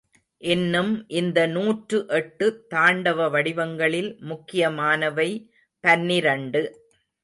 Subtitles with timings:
[0.41, 5.29] இன்னும் இந்த நூற்று எட்டு தாண்டவ வடிவங்களில் முக்கியமானவை
[5.83, 6.63] பன்னிரண்டு.